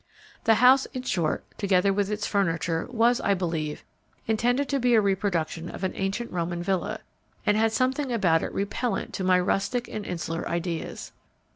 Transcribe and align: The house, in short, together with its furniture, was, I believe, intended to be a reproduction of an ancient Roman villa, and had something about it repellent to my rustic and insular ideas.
The 0.45 0.55
house, 0.55 0.87
in 0.93 1.03
short, 1.03 1.43
together 1.59 1.93
with 1.93 2.09
its 2.09 2.25
furniture, 2.25 2.87
was, 2.89 3.21
I 3.21 3.35
believe, 3.35 3.83
intended 4.25 4.67
to 4.69 4.79
be 4.79 4.95
a 4.95 4.99
reproduction 4.99 5.69
of 5.69 5.83
an 5.83 5.91
ancient 5.93 6.31
Roman 6.31 6.63
villa, 6.63 7.01
and 7.45 7.55
had 7.55 7.71
something 7.71 8.11
about 8.11 8.41
it 8.41 8.51
repellent 8.51 9.13
to 9.13 9.23
my 9.23 9.39
rustic 9.39 9.87
and 9.87 10.03
insular 10.03 10.49
ideas. 10.49 11.11